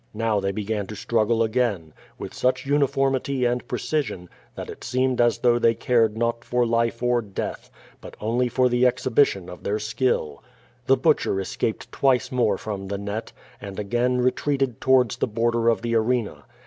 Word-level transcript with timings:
Now 0.15 0.39
they 0.39 0.51
began 0.51 0.87
to 0.87 0.95
^ruggle 0.95 1.45
again, 1.45 1.93
with 2.17 2.33
sucli 2.33 2.65
uniformity 2.65 3.45
and 3.45 3.67
precision, 3.67 4.29
that 4.55 4.67
it 4.67 4.79
seeiihjd 4.79 5.19
as 5.21 5.37
though 5.37 5.59
tliey 5.59 5.77
cared 5.77 6.17
not 6.17 6.43
for 6.43 6.65
life 6.65 7.03
or 7.03 7.21
deatli, 7.21 7.69
but 8.01 8.15
only 8.19 8.47
for 8.49 8.67
the 8.67 8.81
cihibition 8.81 9.47
of 9.47 9.61
their 9.61 9.77
skill. 9.77 10.41
The 10.87 10.97
liutcher 10.97 11.39
escaped 11.39 11.91
twice 11.91 12.31
more 12.31 12.57
from 12.57 12.87
xjie 12.89 12.99
net, 12.99 13.31
and 13.61 13.77
again 13.79 14.17
re 14.17 14.31
treated 14.31 14.81
towards 14.81 15.17
the 15.17 15.27
border 15.27 15.69
of 15.69 15.83
the 15.83 15.93
arena. 15.93 16.45